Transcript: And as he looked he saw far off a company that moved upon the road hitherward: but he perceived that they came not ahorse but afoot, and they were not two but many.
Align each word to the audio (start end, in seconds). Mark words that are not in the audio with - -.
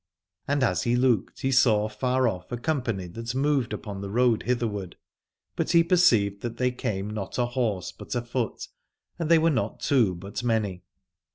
And 0.47 0.63
as 0.63 0.81
he 0.81 0.95
looked 0.95 1.41
he 1.41 1.51
saw 1.51 1.87
far 1.87 2.27
off 2.27 2.51
a 2.51 2.57
company 2.57 3.05
that 3.09 3.35
moved 3.35 3.71
upon 3.71 4.01
the 4.01 4.09
road 4.09 4.41
hitherward: 4.41 4.95
but 5.55 5.69
he 5.69 5.83
perceived 5.83 6.41
that 6.41 6.57
they 6.57 6.71
came 6.71 7.07
not 7.07 7.37
ahorse 7.37 7.91
but 7.91 8.15
afoot, 8.15 8.67
and 9.19 9.29
they 9.29 9.37
were 9.37 9.51
not 9.51 9.79
two 9.79 10.15
but 10.15 10.43
many. 10.43 10.81